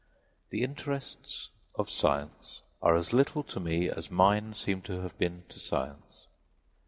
The 0.49 0.63
interests 0.63 1.51
of 1.75 1.87
science 1.87 2.63
are 2.81 2.95
as 2.97 3.13
little 3.13 3.43
to 3.43 3.59
me 3.59 3.87
as 3.87 4.09
mine 4.09 4.55
seem 4.55 4.81
to 4.81 5.01
have 5.01 5.15
been 5.19 5.43
to 5.49 5.59
science. 5.59 6.25